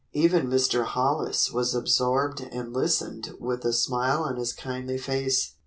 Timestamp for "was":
1.51-1.75